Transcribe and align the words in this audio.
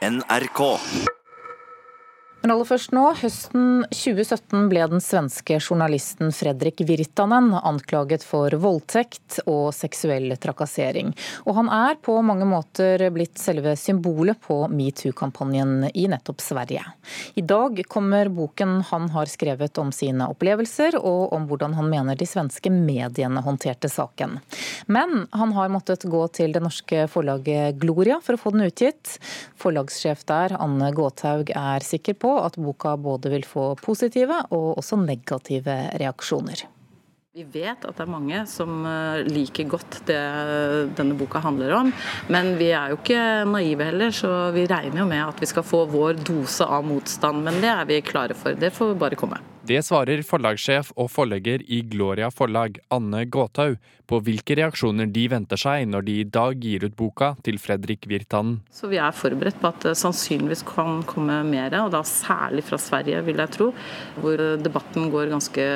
NRK. 0.00 0.80
Men 2.40 2.54
aller 2.54 2.64
først 2.64 2.94
nå, 2.96 3.02
høsten 3.20 3.82
2017 3.92 4.70
ble 4.70 4.84
den 4.88 5.02
svenske 5.04 5.58
journalisten 5.60 6.30
Fredrik 6.32 6.78
Virtanen 6.88 7.50
anklaget 7.52 8.22
for 8.24 8.54
voldtekt 8.62 9.42
og 9.44 9.74
seksuell 9.76 10.32
trakassering. 10.40 11.10
Og 11.44 11.58
han 11.58 11.68
er 11.68 11.98
på 12.00 12.14
mange 12.24 12.46
måter 12.48 13.04
blitt 13.12 13.36
selve 13.36 13.74
symbolet 13.76 14.40
på 14.40 14.56
metoo-kampanjen 14.72 15.90
i 15.92 16.06
nettopp 16.08 16.40
Sverige. 16.40 16.86
I 17.36 17.44
dag 17.44 17.82
kommer 17.92 18.32
boken 18.32 18.78
han 18.88 19.10
har 19.12 19.28
skrevet 19.28 19.76
om 19.82 19.92
sine 19.92 20.30
opplevelser, 20.32 20.96
og 20.96 21.36
om 21.36 21.44
hvordan 21.50 21.76
han 21.76 21.92
mener 21.92 22.16
de 22.16 22.28
svenske 22.28 22.72
mediene 22.72 23.44
håndterte 23.44 23.92
saken. 23.92 24.38
Men 24.88 25.26
han 25.36 25.52
har 25.58 25.68
måttet 25.68 26.08
gå 26.08 26.24
til 26.32 26.56
det 26.56 26.64
norske 26.64 27.04
forlaget 27.12 27.76
Gloria 27.84 28.16
for 28.24 28.38
å 28.38 28.42
få 28.46 28.56
den 28.56 28.64
utgitt. 28.70 29.18
Forlagssjef 29.60 30.24
der, 30.24 30.56
Anne 30.56 30.88
Gåthaug, 30.96 31.52
er 31.52 31.84
sikker 31.84 32.16
på 32.16 32.29
at 32.40 32.58
boka 32.60 32.96
både 33.00 33.32
vil 33.32 33.46
få 33.46 33.72
positive 33.80 34.42
og 34.50 34.76
også 34.80 34.98
negative 35.02 35.76
reaksjoner. 36.00 36.66
Vi 37.30 37.44
vet 37.46 37.84
at 37.86 37.94
det 37.94 38.02
er 38.02 38.10
mange 38.10 38.38
som 38.50 38.80
eh, 38.90 39.20
liker 39.30 39.68
godt 39.70 40.00
det 40.08 40.18
denne 40.98 41.14
boka 41.14 41.38
handler 41.38 41.76
om. 41.76 41.92
Men 42.26 42.56
vi 42.58 42.72
er 42.74 42.90
jo 42.90 42.98
ikke 42.98 43.20
naive 43.46 43.86
heller, 43.86 44.10
så 44.10 44.50
vi 44.50 44.64
regner 44.66 45.04
jo 45.04 45.06
med 45.06 45.22
at 45.22 45.38
vi 45.38 45.46
skal 45.46 45.62
få 45.62 45.84
vår 45.92 46.18
dose 46.26 46.66
av 46.66 46.82
motstand. 46.88 47.44
Men 47.46 47.62
det 47.62 47.70
er 47.70 47.86
vi 47.86 48.00
klare 48.02 48.34
for. 48.34 48.58
Det 48.58 48.72
får 48.74 48.98
bare 48.98 49.18
komme. 49.20 49.38
Det 49.70 49.78
svarer 49.86 50.24
forlagssjef 50.26 50.88
og 50.98 51.12
forlegger 51.14 51.62
i 51.70 51.76
Gloria 51.86 52.26
forlag, 52.34 52.80
Anne 52.90 53.20
Gåthaug, 53.30 53.76
på 54.10 54.18
hvilke 54.26 54.56
reaksjoner 54.58 55.06
de 55.14 55.28
venter 55.30 55.60
seg 55.60 55.84
når 55.86 56.06
de 56.08 56.14
i 56.18 56.24
dag 56.26 56.56
gir 56.58 56.82
ut 56.82 56.96
boka 56.98 57.28
til 57.46 57.60
Fredrik 57.62 58.08
Virtanen. 58.10 58.56
Så 58.74 58.88
vi 58.90 58.98
er 58.98 59.14
forberedt 59.14 59.60
på 59.62 59.70
at 59.70 59.84
det 59.86 59.92
sannsynligvis 60.00 60.64
kan 60.66 61.04
komme 61.06 61.36
mer, 61.46 61.76
og 61.84 61.92
da 61.94 62.00
særlig 62.02 62.64
fra 62.66 62.80
Sverige, 62.82 63.20
vil 63.28 63.38
jeg 63.38 63.54
tro. 63.54 63.68
Hvor 64.18 64.42
debatten 64.58 65.06
går 65.12 65.30
ganske 65.36 65.66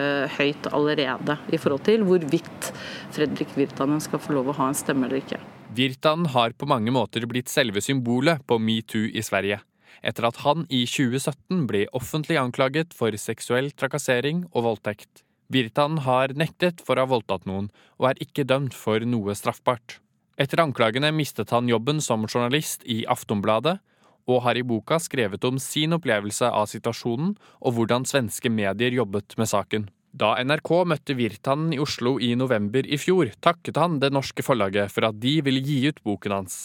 høyt 0.41 0.67
allerede 0.75 1.37
i 1.55 1.61
forhold 1.63 1.85
til 1.87 2.03
hvorvidt 2.09 2.73
Fredrik 3.15 3.55
Virtanen 3.55 4.03
skal 4.03 4.23
få 4.25 4.35
lov 4.35 4.51
å 4.51 4.57
ha 4.59 4.73
en 4.73 4.81
stemme 4.81 5.07
eller 5.07 5.23
ikke. 5.23 5.39
Virtanen 5.75 6.27
har 6.35 6.57
på 6.59 6.67
mange 6.67 6.91
måter 6.95 7.29
blitt 7.31 7.53
selve 7.53 7.79
symbolet 7.85 8.43
på 8.43 8.59
metoo 8.59 9.07
i 9.07 9.23
Sverige 9.23 9.61
etter 10.07 10.29
at 10.29 10.43
han 10.45 10.67
i 10.69 10.85
2017 10.87 11.65
ble 11.71 11.87
offentlig 11.97 12.39
anklaget 12.41 12.95
for 12.97 13.17
seksuell 13.21 13.73
trakassering 13.73 14.45
og 14.53 14.69
voldtekt. 14.69 15.25
Virtan 15.53 16.01
har 16.07 16.33
nektet 16.37 16.81
for 16.85 16.97
å 16.97 17.05
ha 17.05 17.11
voldtatt 17.11 17.45
noen, 17.49 17.69
og 18.01 18.11
er 18.11 18.23
ikke 18.25 18.47
dømt 18.49 18.77
for 18.77 19.05
noe 19.05 19.37
straffbart. 19.37 19.99
Etter 20.41 20.63
anklagene 20.65 21.13
mistet 21.15 21.53
han 21.55 21.69
jobben 21.71 22.01
som 22.03 22.25
journalist 22.27 22.83
i 22.91 23.05
Aftonbladet, 23.11 23.79
og 24.25 24.41
har 24.47 24.57
i 24.57 24.65
boka 24.65 24.99
skrevet 25.03 25.45
om 25.45 25.59
sin 25.61 25.93
opplevelse 25.97 26.49
av 26.49 26.71
situasjonen 26.71 27.35
og 27.61 27.77
hvordan 27.77 28.07
svenske 28.09 28.49
medier 28.49 28.97
jobbet 28.97 29.37
med 29.41 29.51
saken. 29.51 29.91
Da 30.15 30.37
NRK 30.47 30.71
møtte 30.89 31.17
Virtanen 31.19 31.75
i 31.75 31.81
Oslo 31.83 32.17
i 32.23 32.33
november 32.39 32.87
i 32.87 32.99
fjor, 33.03 33.33
takket 33.43 33.81
han 33.83 33.99
det 34.03 34.13
norske 34.15 34.47
forlaget 34.47 34.93
for 34.95 35.09
at 35.09 35.19
de 35.21 35.41
ville 35.45 35.63
gi 35.65 35.81
ut 35.91 36.01
boken 36.07 36.39
hans. 36.39 36.59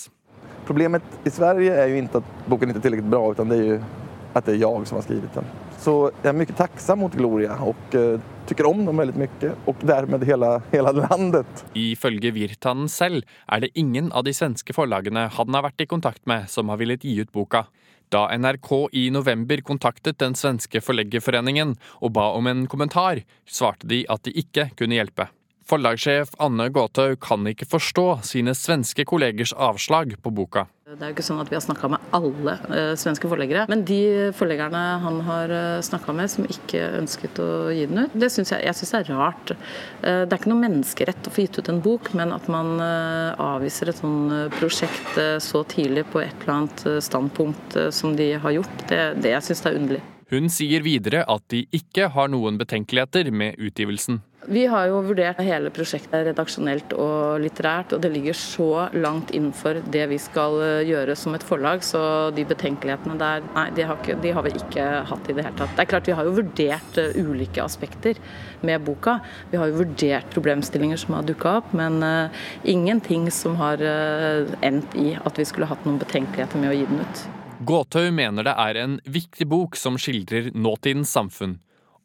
Problemet 0.69 1.25
i 1.25 1.31
Sverige 1.33 1.73
er 1.73 1.89
jo 1.89 2.03
ikke 2.03 2.21
at 2.21 2.33
boken 2.45 2.69
ikke 2.69 2.83
er 2.83 2.85
tilräckligt 2.85 3.09
bra 3.09 3.23
utan 3.33 3.49
det 3.49 3.57
er 3.57 3.71
jo 3.71 3.79
at 4.37 4.45
det 4.45 4.53
er 4.53 4.61
jeg 4.61 4.85
som 4.85 4.99
har 4.99 5.05
skrivit 5.07 5.33
den. 5.33 5.47
Så 5.81 5.93
jeg 6.21 6.29
er 6.29 6.37
mye 6.37 6.53
tacksam 6.53 6.99
mot 7.01 7.15
Gloria 7.17 7.55
og 7.65 7.95
tycker 8.49 8.67
om 8.69 8.83
dem 8.85 9.01
veldig 9.01 9.17
mye, 9.17 9.51
og 9.69 9.81
dermed 9.85 10.25
hele, 10.27 10.51
hele 10.73 10.93
landet. 10.99 11.63
Ifølge 11.77 12.33
Virtanen 12.35 12.89
selv 12.91 13.23
er 13.49 13.63
det 13.63 13.71
ingen 13.73 14.11
av 14.13 14.27
de 14.27 14.33
svenske 14.35 14.75
forlagene 14.75 15.27
han 15.33 15.57
har 15.57 15.65
vært 15.65 15.81
i 15.81 15.89
kontakt 15.89 16.21
med 16.29 16.49
som 16.51 16.69
har 16.69 16.81
villet 16.81 17.05
gi 17.05 17.17
ut 17.23 17.33
boka. 17.33 17.65
Da 18.09 18.27
NRK 18.33 18.69
i 18.97 19.09
november 19.13 19.61
kontaktet 19.65 20.17
den 20.21 20.37
svenske 20.37 20.81
forleggerforeningen 20.81 21.75
og 22.01 22.13
ba 22.17 22.31
om 22.37 22.49
en 22.49 22.65
kommentar, 22.69 23.21
svarte 23.45 23.89
de 23.89 24.03
at 24.09 24.25
de 24.25 24.33
ikke 24.41 24.71
kunne 24.77 24.97
hjelpe. 24.97 25.29
Forlagssjef 25.69 26.31
Anne 26.41 26.65
Gåthaug 26.73 27.19
kan 27.21 27.45
ikke 27.45 27.67
forstå 27.69 28.05
sine 28.25 28.55
svenske 28.57 29.05
kollegers 29.05 29.51
avslag 29.53 30.15
på 30.23 30.31
boka. 30.33 30.65
Det 30.89 30.97
er 31.05 31.11
jo 31.11 31.13
ikke 31.13 31.25
sånn 31.27 31.41
at 31.43 31.51
vi 31.51 31.53
har 31.53 31.61
snakka 31.61 31.91
med 31.93 32.05
alle 32.17 32.55
eh, 32.73 32.93
svenske 32.97 33.29
forleggere. 33.29 33.67
Men 33.69 33.83
de 33.85 34.31
forleggerne 34.33 34.81
han 35.03 35.19
har 35.27 35.53
eh, 35.53 35.81
snakka 35.85 36.15
med 36.17 36.31
som 36.33 36.47
ikke 36.49 36.81
ønsket 36.97 37.41
å 37.43 37.49
gi 37.69 37.83
den 37.91 38.07
ut, 38.07 38.15
det 38.17 38.31
syns 38.33 38.49
jeg, 38.55 38.65
jeg 38.65 38.79
synes 38.79 38.95
er 38.97 39.11
rart. 39.13 39.53
Eh, 39.53 40.23
det 40.25 40.33
er 40.33 40.39
ikke 40.39 40.49
noe 40.49 40.63
menneskerett 40.63 41.29
å 41.29 41.33
få 41.35 41.45
gitt 41.45 41.59
ut 41.61 41.69
en 41.69 41.83
bok, 41.85 42.09
men 42.17 42.33
at 42.33 42.49
man 42.49 42.81
eh, 42.81 43.37
avviser 43.37 43.93
et 43.93 44.01
sånn 44.01 44.49
prosjekt 44.57 45.21
så 45.45 45.61
tidlig 45.69 46.07
på 46.09 46.23
et 46.23 46.33
eller 46.41 46.55
annet 46.55 46.87
standpunkt 47.05 47.77
som 47.93 48.17
de 48.17 48.31
har 48.41 48.57
gjort, 48.57 48.87
det, 48.89 49.03
det 49.21 49.35
jeg 49.35 49.51
syns 49.51 49.67
er 49.69 49.77
underlig. 49.77 50.01
Hun 50.33 50.49
sier 50.53 50.81
videre 50.85 51.21
at 51.29 51.45
de 51.53 51.63
ikke 51.73 52.09
har 52.13 52.33
noen 52.33 52.57
betenkeligheter 52.57 53.29
med 53.33 53.61
utgivelsen. 53.61 54.23
Vi 54.49 54.63
har 54.65 54.87
jo 54.89 55.03
vurdert 55.05 55.37
hele 55.45 55.69
prosjektet 55.69 56.23
redaksjonelt 56.25 56.95
og 56.97 57.37
litterært, 57.43 57.91
og 57.93 57.99
det 58.01 58.09
ligger 58.09 58.33
så 58.33 58.87
langt 58.97 59.29
innenfor 59.37 59.77
det 59.93 60.07
vi 60.09 60.17
skal 60.17 60.57
eh, 60.65 60.87
gjøre 60.89 61.13
som 61.19 61.37
et 61.37 61.45
forlag, 61.45 61.83
så 61.85 62.01
de 62.33 62.47
betenkelighetene 62.49 63.17
der, 63.19 63.45
nei, 63.53 63.67
de 63.77 63.85
har, 63.85 63.99
ikke, 64.01 64.15
de 64.23 64.31
har 64.33 64.47
vi 64.47 64.55
ikke 64.57 64.87
hatt 65.11 65.29
i 65.29 65.35
det 65.37 65.45
hele 65.45 65.59
tatt. 65.59 65.75
Det 65.77 65.85
er 65.85 65.91
klart 65.93 66.09
Vi 66.09 66.17
har 66.17 66.25
jo 66.25 66.33
vurdert 66.39 66.97
uh, 66.97 67.21
ulike 67.21 67.61
aspekter 67.61 68.17
med 68.65 68.81
boka. 68.89 69.19
Vi 69.53 69.61
har 69.61 69.69
jo 69.69 69.83
vurdert 69.83 70.33
problemstillinger 70.33 70.97
som 70.97 71.19
har 71.19 71.29
dukka 71.29 71.53
opp, 71.61 71.69
men 71.77 72.01
uh, 72.01 72.41
ingenting 72.65 73.29
som 73.29 73.59
har 73.61 73.85
uh, 73.85 74.49
endt 74.65 74.97
i 74.97 75.11
at 75.13 75.37
vi 75.37 75.45
skulle 75.45 75.69
hatt 75.69 75.85
noen 75.85 76.01
betenkeligheter 76.01 76.57
med 76.57 76.73
å 76.73 76.77
gi 76.79 76.89
den 76.89 77.05
ut. 77.05 77.25
Gåthaug 77.69 78.09
mener 78.17 78.49
det 78.49 78.57
er 78.57 78.81
en 78.81 79.01
viktig 79.05 79.45
bok 79.51 79.77
som 79.77 80.01
skildrer 80.01 80.49
nåtidens 80.57 81.13
samfunn 81.13 81.59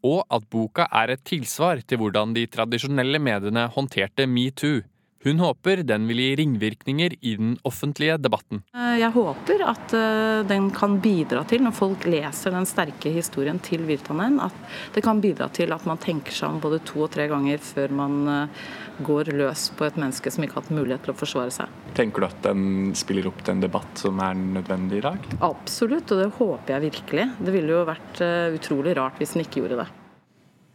og 0.04 0.24
at 0.32 0.44
boka 0.52 0.86
er 0.92 1.14
et 1.14 1.24
tilsvar 1.24 1.80
til 1.88 2.00
hvordan 2.00 2.34
de 2.36 2.44
tradisjonelle 2.52 3.20
mediene 3.22 3.66
håndterte 3.72 4.28
metoo. 4.28 4.82
Hun 5.24 5.40
håper 5.40 5.80
den 5.88 6.04
vil 6.04 6.18
gi 6.20 6.32
ringvirkninger 6.36 7.14
i 7.24 7.30
den 7.40 7.54
offentlige 7.64 8.18
debatten. 8.20 8.60
Eh, 8.76 8.98
jeg 9.00 9.08
håper 9.14 9.62
at 9.70 9.94
eh, 9.96 10.40
den 10.44 10.66
kan 10.74 10.98
bidra 11.00 11.46
til, 11.48 11.64
når 11.64 11.72
folk 11.78 12.04
leser 12.04 12.52
den 12.52 12.68
sterke 12.68 13.08
historien 13.14 13.56
til 13.64 13.86
Virtanen, 13.88 14.36
at 14.44 14.58
det 14.92 15.04
kan 15.06 15.22
bidra 15.24 15.48
til 15.48 15.72
at 15.72 15.88
man 15.88 16.02
tenker 16.02 16.36
seg 16.36 16.52
om 16.52 16.60
både 16.60 16.82
to 16.84 17.06
og 17.06 17.10
tre 17.16 17.30
ganger 17.32 17.64
før 17.64 17.96
man 17.96 18.20
eh, 18.34 18.68
går 19.08 19.32
løs 19.32 19.70
på 19.78 19.88
et 19.88 19.96
menneske 19.96 20.28
som 20.28 20.44
ikke 20.44 20.60
har 20.60 20.66
hatt 20.66 20.76
mulighet 20.76 21.08
til 21.08 21.16
å 21.16 21.18
forsvare 21.24 21.56
seg. 21.56 21.80
Tenker 21.96 22.20
du 22.20 22.28
at 22.28 22.44
den 22.44 22.92
spiller 22.98 23.32
opp 23.32 23.40
til 23.40 23.56
en 23.56 23.64
debatt 23.64 24.04
som 24.04 24.20
er 24.20 24.36
nødvendig 24.36 25.00
i 25.00 25.08
dag? 25.08 25.28
Absolutt, 25.40 26.12
og 26.12 26.20
det 26.20 26.30
håper 26.36 26.76
jeg 26.76 26.90
virkelig. 26.90 27.28
Det 27.40 27.56
ville 27.56 27.78
jo 27.78 27.84
vært 27.88 28.24
utrolig 28.60 28.98
rart 29.00 29.16
hvis 29.22 29.38
den 29.38 29.48
ikke 29.48 29.64
gjorde 29.64 29.86
det. 29.86 29.92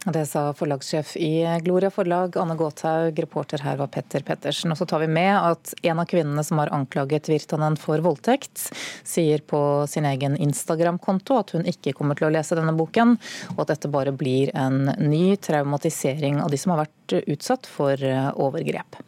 Det 0.04 0.22
sa 0.26 0.54
forlagssjef 0.56 1.16
i 1.16 1.60
Gloria 1.62 1.90
forlag, 1.90 2.36
Anne 2.40 2.54
Gåthaug. 2.56 3.18
Reporter 3.18 3.60
her 3.60 3.76
var 3.76 3.90
Petter 3.92 4.22
Pettersen. 4.24 4.72
Og 4.72 4.78
så 4.80 4.86
tar 4.88 5.02
vi 5.02 5.08
med 5.12 5.34
at 5.36 5.74
en 5.82 6.00
av 6.00 6.06
kvinnene 6.08 6.40
som 6.44 6.56
har 6.62 6.72
anklaget 6.72 7.28
Virtanen 7.28 7.76
for 7.76 8.00
voldtekt, 8.00 8.70
sier 9.04 9.44
på 9.44 9.60
sin 9.92 10.08
egen 10.08 10.38
Instagram-konto 10.40 11.36
at 11.42 11.52
hun 11.52 11.68
ikke 11.68 11.92
kommer 11.98 12.16
til 12.16 12.30
å 12.30 12.32
lese 12.32 12.56
denne 12.56 12.72
boken, 12.78 13.18
og 13.52 13.60
at 13.66 13.74
dette 13.74 13.92
bare 13.92 14.16
blir 14.16 14.54
en 14.56 14.88
ny 15.04 15.36
traumatisering 15.36 16.40
av 16.40 16.48
de 16.48 16.60
som 16.62 16.72
har 16.72 16.86
vært 16.86 17.18
utsatt 17.20 17.68
for 17.68 18.00
overgrep. 18.40 19.02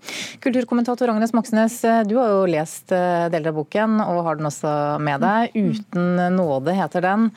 Kulturkommentator 0.44 1.08
Agnes 1.08 1.32
Moxnes, 1.32 1.78
du 2.04 2.18
har 2.20 2.34
jo 2.34 2.50
lest 2.52 2.92
deler 2.92 3.48
av 3.48 3.62
boken, 3.62 3.96
og 4.04 4.26
har 4.28 4.36
den 4.36 4.52
også 4.52 4.74
med 5.00 5.24
deg. 5.24 5.56
'Uten 5.56 6.36
nåde' 6.36 6.76
heter 6.76 7.00
den. 7.00 7.30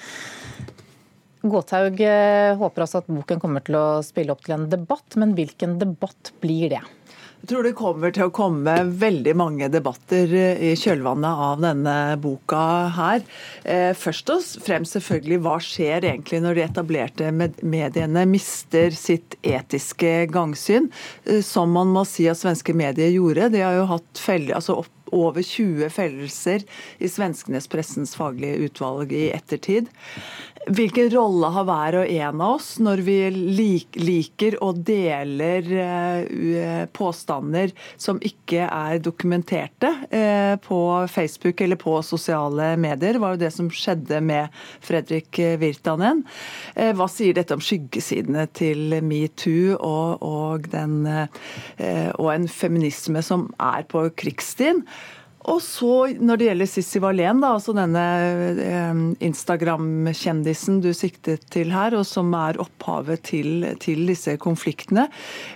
Gåthaug 1.49 2.01
eh, 2.01 2.55
håper 2.57 2.85
altså 2.85 3.01
at 3.03 3.09
boken 3.11 3.41
kommer 3.41 3.63
til 3.65 3.77
å 3.79 3.87
spille 4.05 4.33
opp 4.33 4.45
til 4.45 4.57
en 4.57 4.69
debatt, 4.71 5.17
men 5.21 5.35
hvilken 5.37 5.77
debatt 5.81 6.33
blir 6.41 6.71
det? 6.73 6.83
Jeg 7.45 7.51
tror 7.51 7.67
det 7.67 7.75
kommer 7.77 8.13
til 8.15 8.25
å 8.25 8.33
komme 8.33 8.73
veldig 8.97 9.33
mange 9.37 9.67
debatter 9.69 10.31
eh, 10.33 10.63
i 10.71 10.73
kjølvannet 10.79 11.43
av 11.49 11.61
denne 11.61 11.95
boka 12.23 12.63
her. 12.95 13.21
Eh, 13.61 13.91
først 13.93 14.33
og 14.33 14.47
fremst 14.65 14.97
selvfølgelig 14.97 15.39
hva 15.45 15.59
skjer 15.61 16.09
egentlig 16.09 16.41
når 16.41 16.57
de 16.57 16.65
etablerte 16.65 17.29
mediene 17.35 18.25
mister 18.31 18.95
sitt 18.97 19.37
etiske 19.45 20.15
gangsyn, 20.33 20.89
som 21.45 21.75
man 21.77 21.93
må 21.93 22.07
si 22.09 22.25
at 22.31 22.41
svenske 22.41 22.73
medier 22.73 23.13
gjorde. 23.13 23.51
De 23.53 23.61
har 23.61 23.77
jo 23.77 23.89
hatt 23.93 24.25
felle, 24.25 24.55
altså 24.57 24.81
over 25.11 25.43
20 25.43 25.89
fellelser 25.93 26.65
i 26.97 27.09
svenskenes 27.11 27.67
pressens 27.71 28.15
faglige 28.17 28.69
utvalg 28.69 29.13
i 29.13 29.29
ettertid. 29.35 29.91
Hvilken 30.65 31.11
rolle 31.13 31.49
har 31.53 31.65
hver 31.67 31.95
og 31.99 32.09
en 32.09 32.39
av 32.41 32.55
oss 32.55 32.71
når 32.81 33.01
vi 33.05 33.15
liker 34.01 34.55
og 34.65 34.79
deler 34.87 35.67
eh, 35.77 36.85
påstander 36.89 37.69
som 38.01 38.17
ikke 38.25 38.63
er 38.65 39.01
dokumenterte 39.03 39.91
eh, 40.09 40.55
på 40.63 40.79
Facebook 41.11 41.61
eller 41.61 41.77
på 41.77 41.99
sosiale 42.01 42.71
medier? 42.81 43.13
Det 43.13 43.21
var 43.21 43.35
jo 43.35 43.43
det 43.43 43.51
som 43.53 43.69
skjedde 43.69 44.23
med 44.25 44.57
Fredrik 44.81 45.37
Virtanen. 45.61 46.23
Eh, 46.73 46.95
hva 46.97 47.05
sier 47.13 47.37
dette 47.37 47.53
om 47.53 47.61
skyggesidene 47.61 48.47
til 48.57 48.97
metoo 49.05 49.77
og, 49.77 50.25
og, 50.25 50.69
og 50.73 52.29
en 52.33 52.49
feminisme 52.49 53.21
som 53.25 53.51
er 53.61 53.85
på 53.91 54.07
krigsstien? 54.17 54.81
Og 55.51 55.59
så 55.61 55.91
når 56.17 56.39
det 56.39 56.47
gjelder 56.47 56.69
Sissi 56.69 56.99
Wallén, 57.03 57.43
altså 57.45 57.75
denne 57.77 58.03
eh, 58.65 59.01
Instagram-kjendisen 59.27 60.79
du 60.81 60.89
siktet 60.97 61.45
til 61.53 61.73
her, 61.75 61.93
og 61.97 62.05
som 62.09 62.31
er 62.37 62.57
opphavet 62.61 63.21
til, 63.29 63.67
til 63.81 64.05
disse 64.09 64.35
konfliktene. 64.41 65.05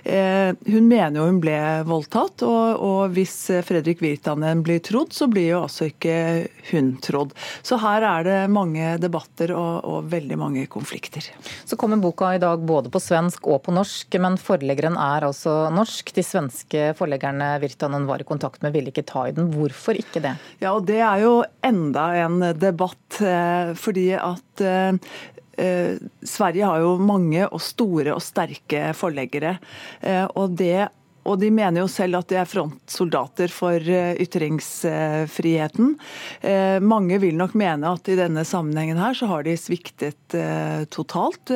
Eh, 0.03 0.51
hun 0.69 0.89
mener 0.89 1.17
jo 1.19 1.27
hun 1.29 1.41
ble 1.41 1.57
voldtatt, 1.89 2.45
og, 2.45 2.83
og 2.85 3.15
hvis 3.15 3.35
Fredrik 3.65 4.03
Virtanen 4.03 4.61
blir 4.65 4.83
trodd, 4.85 5.15
så 5.15 5.29
blir 5.31 5.55
jo 5.55 5.63
altså 5.63 5.89
ikke 5.89 6.17
hun 6.69 6.93
trodd. 7.01 7.33
Så 7.65 7.79
her 7.81 8.05
er 8.05 8.27
det 8.27 8.37
mange 8.53 8.93
debatter 9.01 9.55
og, 9.57 9.89
og 9.89 10.11
veldig 10.13 10.37
mange 10.39 10.67
konflikter. 10.69 11.25
Så 11.65 11.79
kommer 11.79 12.01
boka 12.01 12.35
i 12.35 12.41
dag 12.41 12.61
både 12.61 12.93
på 12.93 13.01
svensk 13.01 13.49
og 13.49 13.63
på 13.65 13.73
norsk, 13.73 14.19
men 14.21 14.37
forleggeren 14.37 14.99
er 15.01 15.25
altså 15.31 15.55
norsk. 15.73 16.13
De 16.13 16.25
svenske 16.25 16.91
forleggerne 16.99 17.55
Virtanen 17.63 18.05
var 18.09 18.21
i 18.21 18.27
kontakt 18.27 18.61
med, 18.61 18.75
ville 18.75 18.93
ikke 18.93 19.07
ta 19.09 19.25
i 19.29 19.33
den. 19.33 19.49
Hvorfor? 19.49 19.78
Hvorfor 19.79 19.95
ikke 19.95 20.19
det? 20.19 20.33
Ja, 20.59 20.73
og 20.75 20.83
Det 20.89 20.97
er 20.99 21.21
jo 21.23 21.43
enda 21.63 22.11
en 22.25 22.41
debatt. 22.59 23.21
Eh, 23.23 23.71
fordi 23.79 24.11
at 24.19 24.61
eh, 24.61 24.93
eh, 25.55 25.95
Sverige 26.19 26.67
har 26.67 26.79
jo 26.83 26.97
mange 26.99 27.47
og 27.47 27.61
store 27.63 28.11
og 28.11 28.19
sterke 28.21 28.91
forleggere. 28.93 29.57
og 30.35 30.57
det 30.57 30.89
og 31.29 31.37
de 31.37 31.51
mener 31.51 31.81
jo 31.83 31.87
selv 31.91 32.15
at 32.17 32.29
de 32.31 32.35
er 32.39 32.47
frontsoldater 32.47 33.47
for 33.53 33.77
ytringsfriheten. 33.77 35.91
Mange 36.81 37.19
vil 37.21 37.35
nok 37.37 37.53
mene 37.59 37.91
at 37.91 38.07
i 38.09 38.15
denne 38.17 38.45
sammenhengen 38.47 38.97
her 38.97 39.13
så 39.13 39.27
har 39.29 39.43
de 39.43 39.57
sviktet 39.59 40.35
totalt. 40.89 41.51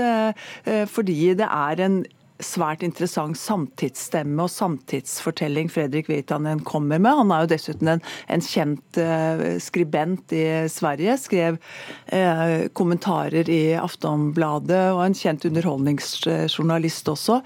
Fordi 0.93 1.33
det 1.39 1.47
er 1.47 1.81
en 1.87 2.03
svært 2.45 2.83
interessant 2.85 3.37
samtidsstemme 3.39 4.45
og 4.45 4.51
samtidsfortelling 4.51 5.69
Fredrik 5.71 6.09
Virtanen 6.11 6.61
kommer 6.67 7.01
med. 7.01 7.15
Han 7.19 7.33
er 7.33 7.43
jo 7.43 7.51
dessuten 7.53 7.91
en, 7.95 8.03
en 8.31 8.43
kjent 8.43 8.99
uh, 9.01 9.43
skribent 9.63 10.33
i 10.35 10.45
Sverige. 10.71 11.17
Skrev 11.21 11.59
uh, 11.59 12.69
kommentarer 12.77 13.49
i 13.51 13.61
Aftonbladet 13.79 14.81
og 14.93 15.03
en 15.05 15.17
kjent 15.17 15.47
underholdningsjournalist 15.49 17.11
også. 17.13 17.39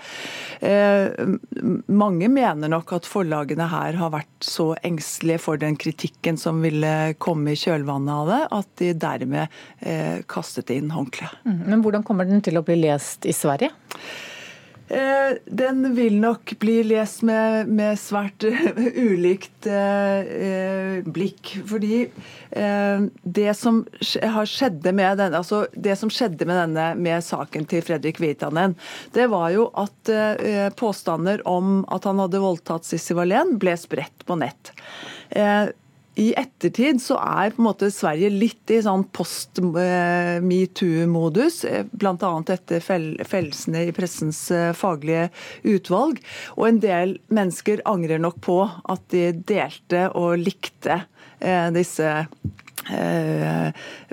Uh, 0.61 1.37
mange 1.87 2.31
mener 2.31 2.71
nok 2.73 2.95
at 2.97 3.09
forlagene 3.09 3.69
her 3.71 3.99
har 3.99 4.13
vært 4.13 4.45
så 4.45 4.71
engstelige 4.87 5.41
for 5.43 5.61
den 5.61 5.77
kritikken 5.79 6.39
som 6.41 6.61
ville 6.65 7.13
komme 7.23 7.53
i 7.53 7.59
kjølvannet 7.59 8.13
av 8.13 8.31
det, 8.31 8.41
at 8.57 8.71
de 8.81 8.93
dermed 8.97 9.57
kastet 10.29 10.71
inn 10.73 10.89
håndkleet. 10.93 11.43
Mm, 11.45 11.59
men 11.71 11.83
hvordan 11.83 12.05
kommer 12.05 12.27
den 12.27 12.41
til 12.45 12.59
å 12.59 12.63
bli 12.65 12.77
lest 12.81 13.25
i 13.27 13.35
Sverige? 13.35 13.71
Eh, 14.87 15.37
den 15.45 15.95
vil 15.95 16.15
nok 16.19 16.53
bli 16.59 16.77
lest 16.87 17.21
med, 17.27 17.67
med 17.67 17.99
svært 17.99 18.45
ulikt 19.07 19.67
eh, 19.67 21.01
blikk. 21.03 21.57
Fordi 21.67 22.05
eh, 22.05 23.07
det, 23.23 23.49
som 23.59 23.81
skjedde 24.01 24.93
med 24.95 25.19
denne, 25.19 25.41
altså 25.41 25.65
det 25.75 25.97
som 25.99 26.11
skjedde 26.13 26.47
med 26.47 26.61
denne 26.61 26.87
med 26.99 27.25
saken 27.25 27.67
til 27.67 27.83
Fredrik 27.83 28.21
Vitanen, 28.23 28.77
det 29.15 29.27
var 29.33 29.51
jo 29.55 29.67
at 29.75 30.13
eh, 30.13 30.69
påstander 30.77 31.43
om 31.47 31.81
at 31.91 32.07
han 32.07 32.23
hadde 32.23 32.43
voldtatt 32.43 32.87
Sissy 32.87 33.17
Wallén, 33.17 33.57
ble 33.59 33.75
spredt 33.79 34.23
på 34.27 34.39
nett. 34.39 34.71
Eh, 35.35 35.67
i 36.17 36.31
ettertid 36.37 36.99
så 37.01 37.19
er 37.21 37.53
på 37.53 37.61
en 37.61 37.67
måte 37.67 37.89
Sverige 37.93 38.31
litt 38.33 38.71
i 38.73 38.79
sånn 38.81 39.03
post 39.13 39.59
eh, 39.61 40.37
eh, 40.41 41.81
bl.a. 41.91 42.31
etter 42.55 42.81
fellelsene 42.81 43.83
i 43.85 43.93
pressens 43.95 44.39
eh, 44.51 44.71
faglige 44.77 45.27
utvalg. 45.75 46.21
Og 46.57 46.67
en 46.71 46.81
del 46.81 47.17
mennesker 47.29 47.83
angrer 47.85 48.21
nok 48.23 48.39
på 48.45 48.59
at 48.65 49.05
de 49.13 49.29
delte 49.47 50.07
og 50.17 50.39
likte 50.41 51.03
disse 51.75 52.09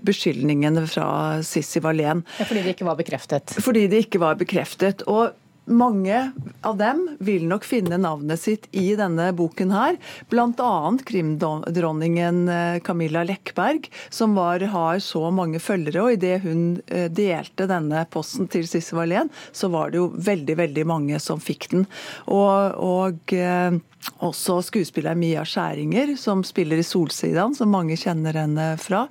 beskyldningene 0.04 0.82
fra 0.90 1.06
Sissi 1.46 1.80
Wallén. 1.80 2.20
Fordi 2.36 2.66
de 2.66 2.74
ikke 2.74 2.84
var 2.84 2.98
bekreftet? 2.98 3.54
Fordi 3.64 3.86
de 3.88 4.02
ikke 4.04 4.20
var 4.20 4.36
bekreftet. 4.36 5.06
Og 5.08 5.32
mange 5.64 6.32
av 6.60 6.76
dem 6.76 7.16
vil 7.24 7.46
nok 7.48 7.64
finne 7.64 7.96
navnet 8.00 8.40
sitt 8.40 8.66
i 8.76 8.92
denne 8.98 9.30
boken 9.36 9.72
her. 9.72 9.96
Bl.a. 10.28 10.74
krimdronningen 11.06 12.48
eh, 12.48 12.80
Camilla 12.84 13.24
Lekkberg, 13.24 13.88
som 14.10 14.34
var, 14.36 14.60
har 14.60 14.98
så 14.98 15.30
mange 15.32 15.60
følgere. 15.62 16.02
Og 16.04 16.18
idet 16.18 16.42
hun 16.44 16.82
eh, 16.86 17.08
delte 17.08 17.68
denne 17.70 18.04
posten 18.12 18.50
til 18.52 18.68
Sissel 18.68 19.00
Wallén, 19.00 19.32
så 19.52 19.72
var 19.72 19.92
det 19.92 20.02
jo 20.02 20.12
veldig, 20.12 20.58
veldig 20.60 20.86
mange 20.88 21.20
som 21.22 21.40
fikk 21.40 21.70
den. 21.72 21.88
Og, 22.28 22.76
og 22.84 23.36
eh, 23.36 23.80
også 24.20 24.58
skuespiller 24.68 25.16
Mia 25.16 25.46
Skjæringer, 25.48 26.12
som 26.20 26.44
spiller 26.44 26.80
i 26.80 26.84
Solsidan, 26.84 27.56
som 27.56 27.72
mange 27.72 27.96
kjenner 27.96 28.36
henne 28.36 28.66
fra. 28.76 29.06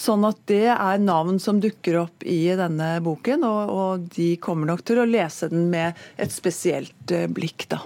Sånn 0.00 0.24
at 0.24 0.38
det 0.48 0.70
er 0.72 1.02
navn 1.04 1.36
som 1.42 1.60
dukker 1.60 1.98
opp 2.00 2.24
i 2.24 2.46
denne 2.56 2.94
boken, 3.04 3.44
og 3.44 4.06
de 4.16 4.30
kommer 4.40 4.72
nok 4.72 4.80
til 4.88 5.02
å 5.02 5.04
lese 5.04 5.33
den 5.42 5.68
med 5.72 5.98
et 6.20 6.32
spesielt 6.34 7.14
eh, 7.14 7.26
blikk, 7.30 7.68
da. 7.72 7.80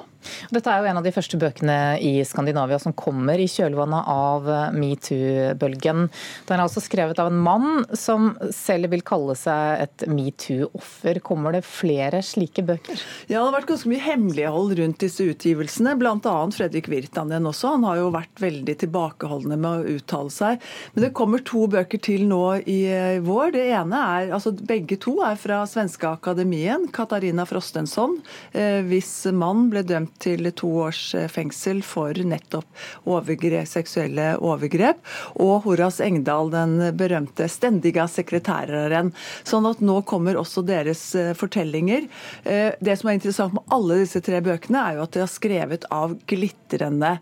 Dette 0.53 0.73
er 0.73 0.83
jo 0.83 0.89
en 0.91 0.99
av 1.01 1.07
de 1.07 1.13
første 1.15 1.39
bøkene 1.41 1.77
i 2.05 2.13
Skandinavia 2.27 2.79
som 2.83 2.95
kommer 2.97 3.41
i 3.41 3.49
kjølvannet 3.51 4.09
av 4.11 4.49
metoo-bølgen. 4.75 6.09
Den 6.49 6.57
er 6.57 6.65
altså 6.65 6.83
skrevet 6.85 7.21
av 7.23 7.31
en 7.31 7.41
mann 7.43 7.85
som 7.97 8.33
selv 8.55 8.93
vil 8.93 9.05
kalle 9.07 9.37
seg 9.39 9.85
et 9.85 10.07
metoo-offer. 10.11 11.21
Kommer 11.25 11.55
det 11.57 11.65
flere 11.67 12.23
slike 12.25 12.65
bøker? 12.67 12.99
Ja, 13.29 13.39
det 13.39 13.45
har 13.45 13.57
vært 13.59 13.71
ganske 13.73 13.93
mye 13.93 14.05
hemmelighold 14.05 14.75
rundt 14.81 15.03
disse 15.05 15.27
utgivelsene. 15.31 15.95
Bl.a. 16.01 16.37
Fredrik 16.55 16.91
Virtanen 16.91 17.49
også. 17.49 17.75
Han 17.77 17.87
har 17.89 18.01
jo 18.01 18.13
vært 18.15 18.43
veldig 18.43 18.77
tilbakeholdende 18.85 19.61
med 19.61 19.71
å 19.71 19.97
uttale 19.99 20.35
seg. 20.35 20.65
Men 20.95 21.07
det 21.07 21.15
kommer 21.17 21.45
to 21.47 21.67
bøker 21.71 22.03
til 22.03 22.27
nå 22.29 22.43
i 22.69 22.81
vår. 23.25 23.55
Det 23.57 23.67
ene 23.79 24.05
er, 24.19 24.33
altså 24.37 24.55
Begge 24.69 24.99
to 25.01 25.19
er 25.25 25.39
fra 25.41 25.63
Svenske 25.69 26.09
Akademien. 26.11 26.89
Katarina 26.93 27.47
Frostensson, 27.49 28.19
eh, 28.53 28.81
hvis 28.89 29.13
mann 29.33 29.69
ble 29.73 29.85
dømt 29.87 30.08
til 30.23 30.49
to 30.57 30.71
års 30.85 31.01
eh, 31.17 31.29
fengsel 31.31 31.83
for 31.87 32.17
nettopp 32.17 32.67
overgrep, 33.09 33.69
seksuelle 33.69 34.31
overgrep. 34.45 35.01
Og 35.43 35.67
Horas 35.67 36.01
Engdahl, 36.05 36.51
den 36.53 36.79
berømte 36.99 37.49
'stendiga 37.49 38.09
sekretæreren'. 38.11 39.13
Sånn 39.49 39.69
at 39.71 39.83
nå 39.85 40.01
kommer 40.09 40.39
også 40.41 40.65
deres 40.67 41.03
eh, 41.19 41.35
fortellinger. 41.39 42.09
Eh, 42.45 42.73
det 42.81 42.99
som 43.01 43.11
er 43.11 43.19
interessant 43.19 43.57
med 43.57 43.67
alle 43.75 44.03
disse 44.03 44.23
tre 44.25 44.41
bøkene, 44.45 44.85
er 44.85 44.99
jo 44.99 45.07
at 45.07 45.13
de 45.17 45.25
har 45.25 45.33
skrevet 45.33 45.87
av 45.95 46.17
glitrende 46.29 47.19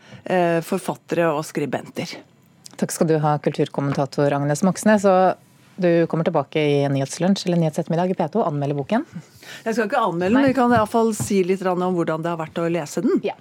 forfattere 0.67 1.29
og 1.31 1.45
skribenter. 1.47 2.17
Takk 2.77 2.93
skal 2.93 3.09
du 3.09 3.17
ha, 3.23 3.37
kulturkommentator 3.41 4.35
Agnes 4.37 4.63
Moxnes. 4.67 5.07
Og 5.09 5.46
du 5.77 6.07
kommer 6.11 6.27
tilbake 6.27 6.61
i 6.61 6.77
Nyhetslunsj 6.93 7.47
eller 7.47 7.61
Nyhetsettermiddag 7.61 8.13
i 8.13 8.19
P2 8.19 8.43
og 8.43 8.51
anmelder 8.51 8.79
boken? 8.79 9.07
Jeg 9.65 9.77
skal 9.77 9.89
ikke 9.89 10.03
anmelde 10.03 10.33
den, 10.33 10.39
men 10.41 10.51
vi 10.51 10.59
kan 10.59 10.73
iallfall 10.75 11.15
si 11.17 11.43
litt 11.47 11.65
om 11.67 11.83
hvordan 11.97 12.25
det 12.25 12.33
har 12.33 12.41
vært 12.41 12.63
å 12.63 12.69
lese 12.73 13.05
den. 13.05 13.21
Ja. 13.27 13.37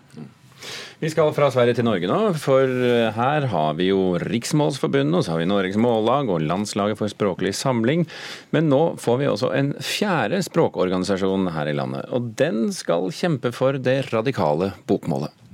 Vi 1.00 1.10
skal 1.12 1.33
fra 1.36 1.50
Sverige 1.51 1.75
til 1.77 1.86
Norge 1.86 2.07
nå, 2.10 2.19
for 2.39 2.71
her 3.17 3.48
har 3.51 3.75
vi 3.77 3.89
jo 3.89 4.15
Riksmålsforbundet, 4.24 5.17
og 5.19 5.25
så 5.25 5.36
har 5.36 5.41
vi 5.43 5.50
Norges 5.51 5.77
Mållag 5.77 6.31
og 6.31 6.41
Landslaget 6.48 6.98
for 6.98 7.12
språklig 7.12 7.51
samling. 7.57 8.07
Men 8.55 8.71
nå 8.71 8.81
får 9.01 9.19
vi 9.21 9.29
også 9.29 9.51
en 9.57 9.74
fjerde 9.83 10.39
språkorganisasjon 10.48 11.51
her 11.53 11.69
i 11.69 11.75
landet, 11.77 12.07
og 12.15 12.31
den 12.39 12.71
skal 12.74 13.12
kjempe 13.13 13.51
for 13.55 13.77
det 13.77 14.00
radikale 14.13 14.71
bokmålet. 14.89 15.44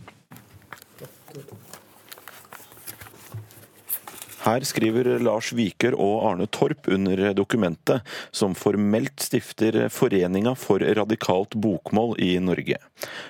Her 4.42 4.64
skriver 4.66 5.06
Lars 5.22 5.52
Viker 5.54 5.94
og 6.02 6.24
Arne 6.32 6.48
Torp 6.50 6.88
under 6.90 7.28
dokumentet 7.38 8.02
som 8.34 8.56
formelt 8.58 9.22
stifter 9.22 9.84
Foreninga 9.94 10.56
for 10.58 10.82
radikalt 10.82 11.54
bokmål 11.62 12.16
i 12.18 12.34
Norge. 12.42 12.80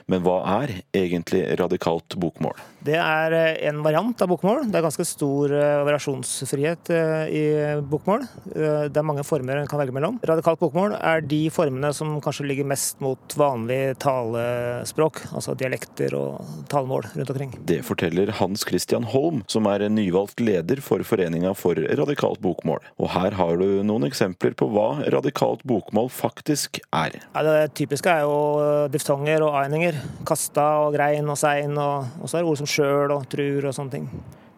Men 0.07 0.23
hva 0.23 0.37
er 0.61 0.77
egentlig 0.95 1.43
radikalt 1.59 2.15
bokmål? 2.15 2.55
Det 2.81 2.97
er 2.97 3.33
eh, 3.35 3.59
en 3.69 3.81
variant 3.85 4.23
av 4.23 4.29
bokmål. 4.31 4.65
Det 4.71 4.79
er 4.79 4.85
ganske 4.85 5.05
stor 5.05 5.53
eh, 5.53 5.81
variasjonsfrihet 5.85 6.89
eh, 6.95 7.23
i 7.29 7.43
bokmål. 7.85 8.25
Det 8.51 8.97
er 8.97 9.05
mange 9.05 9.25
former 9.25 9.59
en 9.61 9.69
kan 9.69 9.79
velge 9.81 9.93
mellom. 9.93 10.17
Radikalt 10.25 10.61
bokmål 10.61 10.95
er 10.97 11.21
de 11.25 11.43
formene 11.53 11.91
som 11.93 12.15
kanskje 12.23 12.47
ligger 12.50 12.67
mest 12.67 13.00
mot 13.03 13.35
vanlig 13.38 13.97
talespråk, 14.01 15.21
altså 15.35 15.53
dialekter 15.57 16.15
og 16.17 16.41
talemål 16.71 17.05
rundt 17.13 17.33
omkring. 17.33 17.53
Det 17.69 17.81
forteller 17.85 18.33
Hans 18.39 18.65
Christian 18.67 19.05
Holm, 19.11 19.43
som 19.51 19.69
er 19.69 19.85
nyvalgt 19.91 20.41
leder 20.41 20.81
for 20.83 21.05
Foreninga 21.05 21.53
for 21.57 21.77
radikalt 22.01 22.41
bokmål. 22.41 22.81
Og 22.97 23.13
her 23.13 23.38
har 23.38 23.61
du 23.61 23.81
noen 23.85 24.07
eksempler 24.09 24.55
på 24.57 24.69
hva 24.73 25.03
radikalt 25.13 25.63
bokmål 25.69 26.09
faktisk 26.13 26.81
er. 26.89 27.19
Ja, 27.35 27.45
det 27.45 27.75
typiske 27.77 28.09
er 28.09 28.25
jo 28.25 28.89
diftonger 28.91 29.45
og 29.45 29.59
eininger. 29.61 30.01
Kasta 30.27 30.67
og 30.88 30.95
grein 30.97 31.29
og 31.29 31.39
sein, 31.39 31.77
og 31.77 32.25
så 32.25 32.39
er 32.39 32.41
det 32.41 32.50
ord 32.50 32.61
som 32.63 32.70
sjøl 32.71 33.13
og 33.15 33.27
trur 33.31 33.67
og 33.67 33.75
sånne 33.75 33.97
ting. 33.97 34.07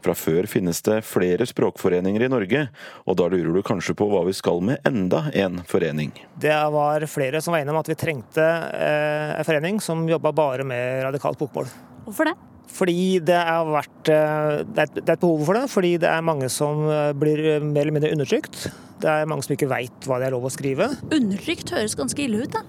Fra 0.03 0.15
før 0.17 0.47
finnes 0.51 0.81
det 0.83 0.97
flere 1.07 1.45
språkforeninger 1.47 2.25
i 2.25 2.31
Norge, 2.31 2.65
og 3.07 3.15
da 3.19 3.29
lurer 3.31 3.53
du 3.55 3.61
kanskje 3.63 3.95
på 3.95 4.09
hva 4.11 4.25
vi 4.27 4.35
skal 4.35 4.59
med 4.65 4.83
enda 4.87 5.29
en 5.31 5.61
forening? 5.69 6.11
Det 6.35 6.55
var 6.75 7.05
flere 7.07 7.39
som 7.43 7.55
var 7.55 7.63
enige 7.63 7.75
om 7.75 7.79
at 7.79 7.91
vi 7.91 7.99
trengte 7.99 8.47
eh, 8.75 9.37
en 9.37 9.47
forening 9.47 9.79
som 9.83 10.03
jobba 10.09 10.35
bare 10.35 10.67
med 10.67 11.05
radikalt 11.07 11.39
bokmål. 11.39 11.71
Hvorfor 12.03 12.27
det? 12.27 12.35
Fordi 12.73 13.19
det, 13.21 13.37
vært, 13.69 14.09
eh, 14.09 14.63
det, 14.65 14.87
er 14.87 15.13
et 15.13 15.21
behov 15.21 15.43
for 15.45 15.59
det. 15.59 15.67
Fordi 15.71 15.93
det 16.01 16.09
er 16.09 16.25
mange 16.25 16.49
som 16.51 16.87
eh, 16.89 17.11
blir 17.15 17.61
mer 17.61 17.85
eller 17.85 17.95
mindre 17.95 18.13
undertrykt. 18.15 18.65
Det 19.03 19.11
er 19.11 19.29
mange 19.29 19.45
som 19.45 19.53
ikke 19.55 19.69
veit 19.71 20.07
hva 20.07 20.19
det 20.19 20.29
er 20.29 20.35
lov 20.35 20.47
å 20.47 20.53
skrive. 20.53 20.89
Undertrykt 21.13 21.73
høres 21.75 21.95
ganske 21.99 22.25
ille 22.25 22.43
ut, 22.43 22.55
da. 22.55 22.63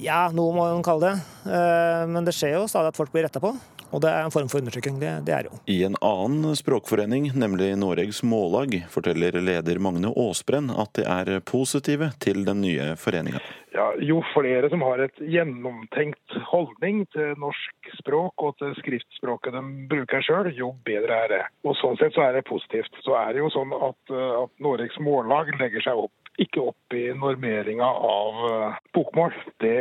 Ja, 0.00 0.26
noe 0.34 0.54
må 0.54 0.64
man 0.64 0.84
kalle 0.86 1.12
det. 1.12 1.52
Eh, 1.54 2.04
men 2.10 2.26
det 2.26 2.34
skjer 2.36 2.56
jo 2.56 2.66
stadig 2.70 2.94
at 2.94 2.98
folk 2.98 3.12
blir 3.14 3.26
retta 3.28 3.42
på. 3.42 3.52
Og 3.94 4.02
det 4.02 4.10
er 4.10 4.26
en 4.26 4.34
form 4.34 4.50
for 4.50 4.58
undertrykking. 4.58 4.98
Det, 4.98 5.10
det 5.28 5.34
er 5.36 5.48
jo. 5.48 5.58
I 5.70 5.80
en 5.86 5.98
annen 6.02 6.56
språkforening, 6.58 7.30
nemlig 7.38 7.70
Noregs 7.78 8.24
Mållag, 8.26 8.80
forteller 8.90 9.38
leder 9.38 9.78
Magne 9.82 10.10
Aasbrenn 10.10 10.72
at 10.74 10.96
de 10.98 11.06
er 11.06 11.38
positive 11.46 12.10
til 12.24 12.42
den 12.48 12.64
nye 12.64 12.94
foreninga. 12.98 13.42
Ja, 13.74 13.88
jo 13.98 14.20
flere 14.30 14.68
som 14.70 14.82
har 14.86 15.02
et 15.02 15.16
gjennomtenkt 15.18 16.36
holdning 16.50 17.04
til 17.14 17.32
norsk 17.42 17.94
språk 17.98 18.44
og 18.46 18.58
til 18.60 18.74
skriftspråket 18.78 19.56
de 19.56 19.62
bruker 19.90 20.22
sjøl, 20.22 20.50
jo 20.54 20.72
bedre 20.86 21.22
er 21.24 21.32
det. 21.32 21.40
Og 21.66 21.78
Sånn 21.78 21.98
sett 22.00 22.14
så 22.14 22.28
er 22.28 22.38
det 22.38 22.46
positivt. 22.46 22.94
Så 23.06 23.16
er 23.18 23.34
det 23.34 23.42
jo 23.42 23.50
sånn 23.54 23.74
at, 23.74 24.14
at 24.14 24.62
Noregs 24.62 24.98
Mållag 25.02 25.50
legger 25.58 25.82
seg 25.86 26.06
opp 26.06 26.23
ikke 26.42 26.62
opp 26.70 26.96
i 26.96 27.06
normeringa 27.14 27.86
av 27.86 28.44
eh, 28.50 28.76
bokmål. 28.96 29.34
Det 29.62 29.78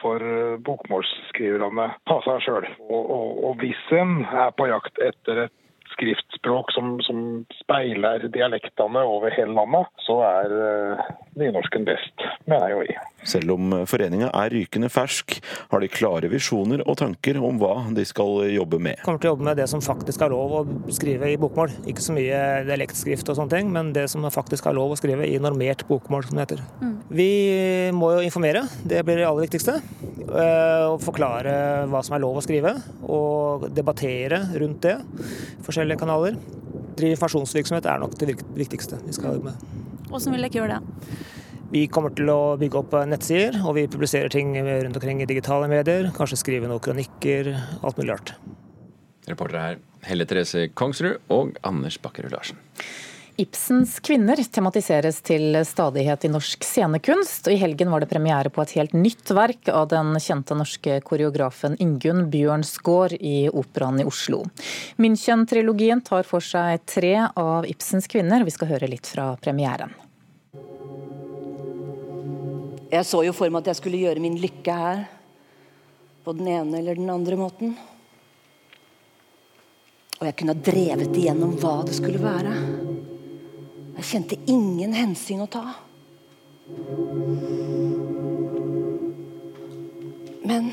får 0.00 0.26
eh, 0.26 0.60
bokmålsskriverne 0.66 1.88
ta 2.08 2.20
seg 2.26 2.44
sjøl. 2.46 2.68
Og, 2.88 3.02
og, 3.02 3.42
og 3.48 3.58
hvis 3.62 3.82
en 3.96 4.22
er 4.26 4.54
på 4.56 4.68
jakt 4.70 5.02
etter 5.02 5.46
et 5.46 5.56
skriftspråk 5.94 6.72
som, 6.74 6.94
som 7.06 7.20
speiler 7.60 8.26
dialektene 8.32 9.04
over 9.08 9.34
hele 9.34 9.54
landet, 9.56 9.90
så 10.06 10.18
er 10.26 10.52
uh, 10.52 11.10
nynorsken 11.38 11.86
best, 11.88 12.26
mener 12.50 12.74
jo 12.74 12.82
vi. 12.84 12.96
Selv 13.28 13.54
om 13.54 13.74
foreninga 13.86 14.30
er 14.34 14.50
rykende 14.52 14.90
fersk, 14.92 15.36
har 15.70 15.82
de 15.82 15.90
klare 15.92 16.30
visjoner 16.32 16.82
og 16.86 16.98
tanker 17.00 17.38
om 17.42 17.60
hva 17.60 17.74
de 17.94 18.04
skal 18.08 18.42
jobbe 18.50 18.80
med. 18.82 19.02
Kommer 19.06 19.22
til 19.22 19.30
å 19.30 19.34
jobbe 19.36 19.48
med 19.50 19.60
det 19.60 19.68
som 19.70 19.84
faktisk 19.84 20.24
har 20.24 20.32
lov 20.34 20.56
å 20.58 20.62
skrive 20.94 21.30
i 21.30 21.38
bokmål. 21.40 21.74
Ikke 21.90 22.04
så 22.04 22.16
mye 22.16 22.40
dialektskrift 22.66 23.30
og 23.30 23.38
sånne 23.38 23.54
ting, 23.54 23.70
men 23.74 23.92
det 23.94 24.08
som 24.12 24.26
faktisk 24.32 24.66
har 24.68 24.76
lov 24.76 24.94
å 24.94 24.98
skrive 24.98 25.28
i 25.28 25.38
normert 25.42 25.86
bokmål, 25.88 26.26
som 26.26 26.38
det 26.38 26.46
heter. 26.46 26.64
Mm. 26.82 26.96
Vi 27.12 27.30
må 27.94 28.14
jo 28.16 28.24
informere, 28.26 28.64
det 28.88 29.04
blir 29.06 29.22
det 29.22 29.28
aller 29.28 29.46
viktigste. 29.46 29.78
Uh, 30.22 30.94
og 30.94 31.00
forklare 31.02 31.52
hva 31.90 32.00
som 32.04 32.16
er 32.16 32.22
lov 32.22 32.38
å 32.38 32.44
skrive, 32.44 32.74
og 33.04 33.66
debattere 33.74 34.42
rundt 34.60 34.86
det. 34.86 34.96
Forskjellige 35.62 35.81
kanaler. 36.00 36.38
Drive 36.96 37.16
er 37.18 38.02
nok 38.02 38.18
det 38.20 38.36
viktigste 38.54 38.98
vi 39.06 39.12
skal 39.12 39.38
jobbe 39.38 39.50
med. 39.50 39.78
Hvordan 40.08 40.34
vil 40.34 40.44
dere 40.44 40.58
gjøre 40.58 40.78
det? 40.78 41.16
Vi 41.72 41.86
kommer 41.88 42.12
til 42.12 42.28
å 42.28 42.56
bygge 42.60 42.82
opp 42.82 42.92
nettsider, 43.08 43.56
og 43.64 43.78
vi 43.78 43.86
publiserer 43.88 44.28
ting 44.28 44.52
rundt 44.60 44.98
omkring 44.98 45.22
i 45.22 45.28
digitale 45.28 45.70
medier. 45.72 46.10
Kanskje 46.12 46.36
skrive 46.36 46.68
noen 46.68 46.82
kronikker, 46.84 47.48
alt 47.80 47.96
mulig 47.96 48.12
rart. 48.12 48.34
Reportere 49.30 49.62
her 49.62 49.80
Helle 50.04 50.26
Therese 50.28 50.66
Kongsrud 50.74 51.32
og 51.32 51.56
Anders 51.64 51.96
Bakkerud 52.02 52.34
Larsen. 52.34 52.58
Ibsens 53.40 53.94
kvinner 54.04 54.36
tematiseres 54.36 55.22
til 55.24 55.56
stadighet 55.64 56.26
i 56.26 56.30
norsk 56.30 56.64
scenekunst. 56.66 57.46
og 57.46 57.54
I 57.54 57.60
helgen 57.62 57.88
var 57.90 58.04
det 58.04 58.10
premiere 58.10 58.52
på 58.52 58.60
et 58.62 58.74
helt 58.76 58.92
nytt 58.92 59.32
verk 59.32 59.70
av 59.72 59.88
den 59.88 60.12
kjente 60.20 60.56
norske 60.58 60.98
koreografen 61.00 61.78
Ingunn 61.80 62.26
Bjørnsgaard 62.30 63.16
i 63.16 63.48
Operaen 63.48 64.02
i 64.02 64.04
Oslo. 64.04 64.42
München-trilogien 65.00 66.04
tar 66.04 66.28
for 66.28 66.44
seg 66.44 66.84
tre 66.84 67.14
av 67.32 67.64
Ibsens 67.64 68.10
kvinner. 68.10 68.44
Vi 68.44 68.52
skal 68.52 68.74
høre 68.74 68.90
litt 68.92 69.08
fra 69.08 69.32
premieren. 69.40 69.96
Jeg 72.92 73.08
så 73.08 73.22
jo 73.24 73.32
for 73.32 73.48
meg 73.48 73.64
at 73.64 73.72
jeg 73.72 73.80
skulle 73.80 74.02
gjøre 74.04 74.20
min 74.20 74.36
lykke 74.36 74.76
her. 74.76 75.06
På 76.22 76.36
den 76.36 76.52
ene 76.52 76.78
eller 76.78 77.00
den 77.00 77.08
andre 77.10 77.40
måten. 77.40 77.72
Og 80.20 80.28
jeg 80.28 80.36
kunne 80.38 80.54
ha 80.54 80.64
drevet 80.68 81.16
igjennom 81.16 81.56
hva 81.58 81.80
det 81.88 81.96
skulle 81.96 82.20
være. 82.22 82.81
Jeg 84.02 84.08
kjente 84.16 84.36
ingen 84.50 84.96
hensyn 84.98 85.44
å 85.44 85.46
ta. 85.46 85.60
Men 90.42 90.72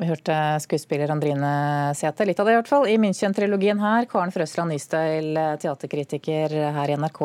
vi 0.00 0.08
hørte 0.08 0.38
skuespiller 0.64 1.12
Andrine 1.12 1.50
Sæther, 1.92 2.30
litt 2.30 2.40
av 2.40 2.48
det 2.48 2.54
i 2.54 2.56
hvert 2.56 2.70
fall, 2.72 2.88
i 2.88 2.96
München-trilogien 2.96 3.78
her. 3.84 4.08
Karen 4.08 4.32
Frøsland 4.32 4.72
Nystøyl, 4.72 5.36
teaterkritiker 5.60 6.56
her 6.78 6.94
i 6.94 6.96
NRK. 6.96 7.20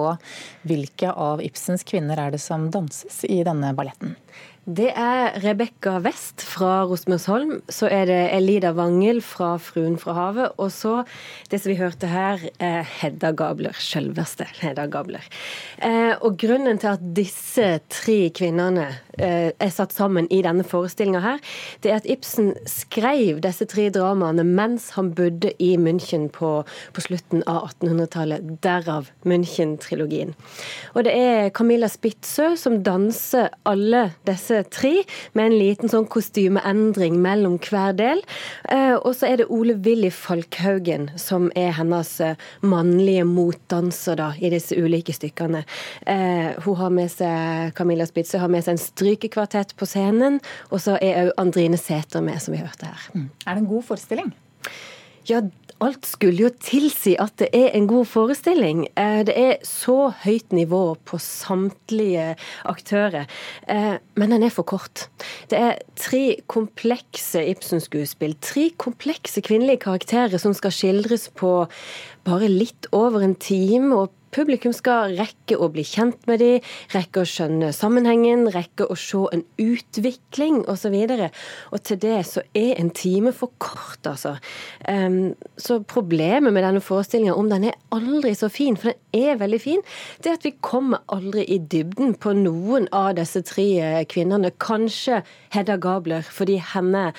Hvilke 0.67 1.15
av 1.15 1.39
Ibsens 1.39 1.87
kvinner 1.87 2.19
er 2.19 2.35
det 2.35 2.43
som 2.43 2.67
danses 2.75 3.23
i 3.23 3.39
denne 3.47 3.71
balletten? 3.77 4.17
Det 4.69 4.91
er 4.93 5.33
Rebekka 5.41 5.95
West 6.05 6.43
fra 6.45 6.83
Rosmersholm. 6.85 7.55
Så 7.73 7.87
er 7.89 8.05
det 8.05 8.17
Elida 8.35 8.69
Wangel 8.77 9.17
fra 9.25 9.55
'Fruen 9.57 9.95
fra 9.97 10.13
havet'. 10.13 10.53
Og 10.61 10.69
så 10.69 11.05
det 11.49 11.57
som 11.61 11.71
vi 11.71 11.79
hørte 11.79 12.05
her, 12.05 12.37
er 12.59 12.85
Hedda 12.85 13.31
Gabler. 13.31 13.73
Selveste 13.73 14.45
Hedda 14.61 14.85
Gabler. 14.85 15.25
Eh, 15.81 16.13
og 16.21 16.37
grunnen 16.37 16.77
til 16.77 16.87
at 16.87 17.01
disse 17.01 17.79
tre 17.89 18.29
kvinnene 18.29 18.85
er 19.19 19.71
satt 19.73 19.93
sammen 19.95 20.27
i 20.33 20.41
denne 20.45 20.63
forestillinga 20.67 21.21
her, 21.23 21.41
det 21.83 21.91
er 21.91 21.99
at 21.99 22.09
Ibsen 22.09 22.53
skrev 22.69 23.41
disse 23.43 23.67
tre 23.69 23.89
dramaene 23.93 24.45
mens 24.47 24.91
han 24.95 25.11
bodde 25.17 25.51
i 25.61 25.73
München 25.79 26.27
på, 26.33 26.51
på 26.95 27.03
slutten 27.03 27.43
av 27.49 27.69
1800-tallet. 27.69 28.55
Derav 28.63 29.09
München-trilogien. 29.27 30.35
Og 30.95 31.05
det 31.07 31.13
er 31.15 31.51
Camilla 31.55 31.89
Spitzø 31.91 32.53
som 32.59 32.79
danser 32.85 33.49
alle 33.69 34.09
disse 34.27 34.61
tre, 34.73 34.93
med 35.33 35.49
en 35.49 35.57
liten 35.59 35.91
sånn 35.91 36.07
kostymeendring 36.09 37.17
mellom 37.21 37.57
hver 37.63 37.95
del. 37.97 38.23
Eh, 38.71 38.95
og 38.95 39.13
så 39.17 39.29
er 39.29 39.41
det 39.41 39.49
Ole 39.53 39.75
Willy 39.85 40.11
Falkhaugen 40.13 41.09
som 41.19 41.49
er 41.59 41.73
hennes 41.77 42.11
eh, 42.23 42.39
mannlige 42.65 43.25
motdanser 43.29 44.19
da, 44.19 44.31
i 44.39 44.51
disse 44.53 44.77
ulike 44.77 45.15
stykkene. 45.15 45.63
Eh, 46.09 46.55
hun 46.65 46.79
har 46.79 46.93
med 46.93 47.11
seg 47.13 47.73
Camilla 47.77 48.07
Spitzøe 48.09 48.43
har 48.43 48.51
med 48.51 48.65
seg 48.65 48.77
en 48.77 48.83
strykekvartett 49.09 49.75
på 49.77 49.87
scenen, 49.89 50.39
og 50.69 50.83
så 50.83 50.99
er 51.01 51.25
òg 51.25 51.33
Andrine 51.41 51.79
Sæther 51.79 52.21
med, 52.21 52.41
som 52.41 52.53
vi 52.53 52.61
hørte 52.61 52.89
her. 52.89 53.09
Mm. 53.15 53.29
Er 53.45 53.55
det 53.55 53.63
en 53.63 53.73
god 53.73 53.83
forestilling? 53.89 54.35
Ja, 55.29 55.41
alt 55.79 56.07
skulle 56.09 56.43
jo 56.43 56.49
tilsi 56.59 57.13
at 57.21 57.37
det 57.39 57.47
er 57.55 57.71
en 57.77 57.87
god 57.87 58.07
forestilling. 58.09 58.83
Eh, 58.99 59.21
det 59.27 59.35
er 59.37 59.55
så 59.63 60.11
høyt 60.25 60.51
nivå 60.51 60.97
på 61.07 61.19
samtlige 61.23 62.35
aktører, 62.67 63.27
eh, 63.67 63.95
men 64.19 64.35
den 64.35 64.43
er 64.43 64.53
for 64.53 64.67
kort. 64.67 65.07
Det 65.49 65.57
er 65.57 65.79
tre 65.95 66.41
komplekse 66.51 67.45
Ibsen-skuespill, 67.53 68.35
tre 68.41 68.69
komplekse 68.77 69.41
kvinnelige 69.41 69.85
karakterer 69.87 70.37
som 70.37 70.53
skal 70.53 70.75
skildres 70.75 71.29
på 71.31 71.67
bare 72.27 72.51
litt 72.51 72.89
over 72.91 73.23
en 73.23 73.37
time, 73.39 73.95
og 73.95 74.11
Publikum 74.35 74.73
skal 74.75 75.15
rekke 75.17 75.57
å 75.57 75.69
bli 75.73 75.83
kjent 75.87 76.27
med 76.29 76.41
dem, 76.43 76.65
rekke 76.93 77.23
å 77.23 77.29
skjønne 77.29 77.71
sammenhengen, 77.75 78.47
rekke 78.53 78.85
å 78.85 78.97
se 78.99 79.23
en 79.33 79.43
utvikling 79.61 80.61
osv. 80.69 80.95
Og, 80.95 81.15
så 81.17 81.29
og 81.73 81.83
til 81.87 82.01
det 82.03 82.19
så 82.29 82.43
er 82.57 82.75
en 82.77 82.91
time 82.95 83.33
for 83.35 83.53
kort, 83.61 84.01
altså. 84.07 84.35
Um, 84.85 85.35
så 85.57 85.79
problemet 85.81 86.53
med 86.53 86.63
denne 86.65 86.83
forestillinga, 86.83 87.35
om 87.35 87.49
den 87.51 87.69
er 87.71 87.77
aldri 87.95 88.35
så 88.37 88.51
fin, 88.53 88.77
for 88.79 88.93
den 88.93 89.25
er 89.29 89.39
veldig 89.41 89.61
fin, 89.63 89.85
det 90.23 90.31
er 90.31 90.39
at 90.39 90.47
vi 90.47 90.55
kommer 90.65 91.03
aldri 91.11 91.45
i 91.49 91.59
dybden 91.59 92.15
på 92.21 92.35
noen 92.37 92.89
av 92.95 93.15
disse 93.19 93.41
tre 93.47 94.05
kvinnene. 94.09 94.53
Kanskje 94.61 95.23
Hedda 95.55 95.79
Gabler, 95.81 96.25
fordi 96.25 96.59
henne 96.73 97.09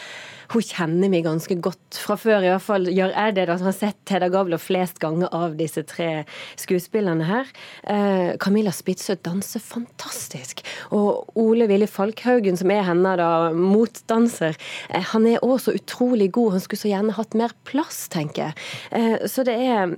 hun 0.51 0.65
kjenner 0.67 1.11
meg 1.13 1.25
ganske 1.27 1.55
godt 1.63 1.99
fra 2.03 2.17
før. 2.19 2.43
I 2.43 2.51
hvert 2.53 2.65
fall 2.65 2.89
gjør 2.91 3.15
jeg 3.15 3.37
det, 3.37 3.47
da, 3.51 3.57
som 3.61 3.71
har 3.71 3.77
sett 3.77 4.13
Hedda 4.13 4.31
Gabler 4.33 4.61
flest 4.63 4.99
ganger 5.03 5.31
av 5.37 5.55
disse 5.59 5.85
tre 5.87 6.25
skuespillerne 6.59 7.29
her. 7.29 7.51
Eh, 7.85 8.35
Camilla 8.43 8.73
Spitzøe 8.75 9.21
danser 9.23 9.63
fantastisk. 9.63 10.65
Og 10.97 11.39
Ole 11.39 11.69
Willy 11.71 11.89
Falkhaugen, 11.91 12.59
som 12.59 12.73
er 12.75 12.83
henne 12.89 13.15
da, 13.21 13.31
motdanser, 13.55 14.59
eh, 14.91 15.07
han 15.13 15.29
er 15.31 15.45
også 15.47 15.77
utrolig 15.79 16.33
god. 16.35 16.57
Han 16.59 16.67
skulle 16.67 16.83
så 16.83 16.93
gjerne 16.93 17.19
hatt 17.19 17.39
mer 17.39 17.55
plass, 17.69 18.09
tenker 18.11 18.49
jeg. 18.51 18.71
Eh, 18.91 19.29
så 19.31 19.47
det 19.47 19.55
er 19.55 19.95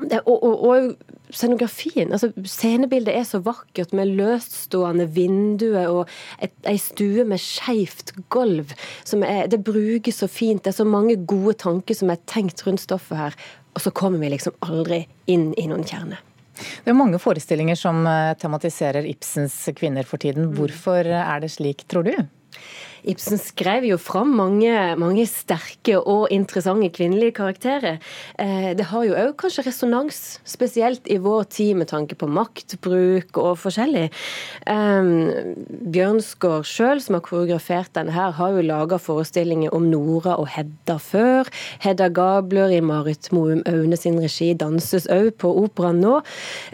og, 0.00 0.42
og, 0.42 0.64
og, 0.68 0.94
scenografien. 1.34 2.12
altså 2.12 2.30
Scenebildet 2.46 3.14
er 3.14 3.24
så 3.26 3.40
vakkert 3.42 3.94
med 3.96 4.12
løststående 4.18 5.06
vinduer 5.14 5.88
og 5.90 6.10
et, 6.42 6.54
ei 6.70 6.76
stue 6.78 7.24
med 7.26 7.42
skeivt 7.42 8.12
gulv. 8.30 8.74
Det 9.50 9.60
brukes 9.64 10.20
så 10.22 10.28
fint. 10.30 10.64
Det 10.64 10.74
er 10.74 10.78
så 10.82 10.86
mange 10.86 11.16
gode 11.26 11.56
tanker 11.62 11.98
som 11.98 12.12
er 12.12 12.22
tenkt 12.30 12.62
rundt 12.66 12.84
stoffet 12.84 13.18
her. 13.18 13.38
Og 13.74 13.82
så 13.82 13.90
kommer 13.90 14.22
vi 14.22 14.34
liksom 14.34 14.54
aldri 14.66 15.04
inn 15.30 15.52
i 15.58 15.66
noen 15.70 15.86
kjerne. 15.86 16.20
Det 16.54 16.92
er 16.92 16.98
mange 16.98 17.18
forestillinger 17.18 17.78
som 17.78 18.04
eh, 18.06 18.36
tematiserer 18.38 19.06
Ibsens 19.10 19.56
kvinner 19.74 20.06
for 20.06 20.22
tiden. 20.22 20.52
Hvorfor 20.54 21.02
er 21.02 21.42
det 21.42 21.50
slik, 21.56 21.82
tror 21.90 22.06
du? 22.06 22.14
Ibsen 23.04 23.40
skrev 23.40 23.84
jo 23.88 23.98
fram 24.00 24.32
mange, 24.38 24.72
mange 25.00 25.26
sterke 25.28 25.98
og 26.00 26.30
interessante 26.34 26.88
kvinnelige 26.94 27.36
karakterer. 27.36 28.00
Eh, 28.40 28.72
det 28.76 28.88
har 28.90 29.04
jo 29.04 29.18
òg 29.18 29.34
kanskje 29.40 29.66
resonans, 29.68 30.40
spesielt 30.44 31.08
i 31.12 31.18
vår 31.22 31.44
tid 31.52 31.76
med 31.80 31.90
tanke 31.92 32.16
på 32.16 32.28
maktbruk 32.30 33.36
og 33.40 33.58
forskjellig. 33.60 34.08
Bjørnsgaard 34.64 36.24
Bjørnskår 36.24 36.64
sjøl, 36.66 37.00
som 37.02 37.16
har 37.16 37.22
koreografert 37.24 37.92
denne 37.96 38.12
her, 38.14 38.32
har 38.36 38.54
jo 38.54 38.64
laga 38.64 38.98
forestillinger 39.00 39.74
om 39.74 39.86
Nora 39.90 40.36
og 40.40 40.48
Hedda 40.52 40.96
før. 41.02 41.48
Hedda 41.84 42.08
Gabler 42.14 42.72
i 42.74 42.80
Marit 42.84 43.30
Moum 43.34 43.62
Aune 43.68 43.98
sin 43.98 44.18
regi 44.22 44.52
danses 44.58 45.08
òg 45.12 45.34
på 45.42 45.50
operaen 45.64 46.00
nå. 46.02 46.20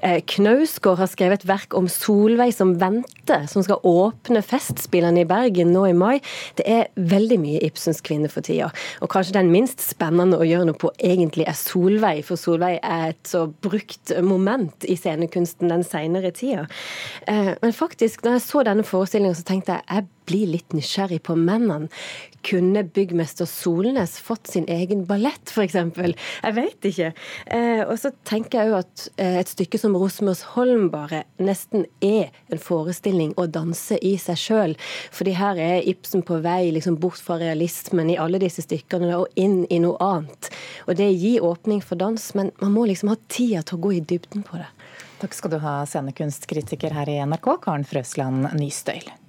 Eh, 0.03 0.21
Knausgård 0.35 1.01
har 1.03 1.11
skrevet 1.11 1.43
et 1.43 1.49
verk 1.49 1.75
om 1.77 1.89
Solveig 1.91 2.55
som 2.57 2.77
venter, 2.81 3.47
som 3.51 3.65
skal 3.67 3.83
åpne 3.87 4.43
Festspillene 4.45 5.25
i 5.25 5.29
Bergen 5.29 5.75
nå 5.75 5.87
i 5.91 5.97
mai. 5.97 6.20
Det 6.59 6.67
er 6.69 6.89
veldig 7.11 7.39
mye 7.43 7.63
Ibsens 7.67 8.03
kvinne 8.05 8.31
for 8.33 8.47
tida. 8.47 8.71
Og 9.01 9.11
kanskje 9.13 9.37
den 9.39 9.53
minst 9.53 9.83
spennende 9.85 10.39
å 10.41 10.47
gjøre 10.47 10.71
noe 10.71 10.81
på 10.81 10.93
egentlig 10.97 11.47
er 11.49 11.59
Solveig, 11.59 12.23
for 12.29 12.41
Solveig 12.41 12.79
er 12.83 13.11
et 13.15 13.31
så 13.31 13.47
brukt 13.65 14.15
moment 14.25 14.87
i 14.89 14.97
scenekunsten 14.99 15.73
den 15.73 15.85
seinere 15.87 16.33
tida. 16.37 16.67
Eh, 17.29 17.55
men 17.63 17.77
faktisk, 17.77 18.25
når 18.25 18.39
jeg 18.39 18.47
så 18.47 18.65
denne 18.67 18.87
forestillinga, 18.87 19.37
så 19.39 19.47
tenkte 19.49 19.79
jeg 19.79 19.89
jeg 19.91 20.09
blir 20.31 20.51
litt 20.55 20.75
nysgjerrig 20.77 21.21
på 21.27 21.37
mennene. 21.39 21.91
Kunne 22.47 22.87
byggmester 22.89 23.45
Solnes 23.45 24.17
fått 24.23 24.47
sin 24.49 24.65
egen 24.71 25.03
ballett, 25.09 25.51
f.eks.? 25.53 25.75
Jeg 25.75 26.57
vet 26.57 26.87
ikke. 26.89 27.11
Eh, 27.53 27.83
og 27.85 27.99
så 28.01 28.13
tenker 28.25 28.63
jeg 28.63 28.71
jo 28.71 28.79
at 28.79 29.05
eh, 29.21 29.37
et 29.43 29.53
stykke 29.53 29.81
som 29.81 29.97
Rosmersholm 29.99 30.89
bare 30.93 31.25
nesten 31.43 31.85
er 32.05 32.31
en 32.49 32.63
forestilling 32.63 33.35
å 33.37 33.45
danse 33.51 33.99
i 34.01 34.15
seg 34.23 34.41
sjøl. 34.41 34.77
Fordi 35.13 35.37
her 35.37 35.61
er 35.61 35.91
Ibsen 35.91 36.25
på 36.27 36.41
vei 36.45 36.71
liksom 36.73 36.97
bort 37.03 37.21
fra 37.21 37.37
realismen 37.43 38.13
i 38.13 38.19
alle 38.21 38.41
disse 38.41 38.65
stykkene 38.65 39.13
og 39.19 39.41
inn 39.41 39.65
i 39.69 39.83
noe 39.83 40.01
annet. 40.01 40.51
Og 40.89 40.97
det 41.01 41.11
gir 41.13 41.45
åpning 41.45 41.85
for 41.85 42.01
dans, 42.01 42.31
men 42.39 42.55
man 42.63 42.73
må 42.77 42.89
liksom 42.89 43.13
ha 43.13 43.21
tida 43.29 43.65
til 43.67 43.77
å 43.77 43.85
gå 43.85 43.97
i 43.99 44.05
dybden 44.05 44.47
på 44.47 44.63
det. 44.63 44.71
Takk 45.21 45.37
skal 45.37 45.53
du 45.53 45.59
ha, 45.61 45.81
scenekunstkritiker 45.85 46.97
her 46.97 47.11
i 47.13 47.21
NRK, 47.29 47.59
Karen 47.67 47.85
Frøsland 47.85 48.55
Nystøyl. 48.57 49.20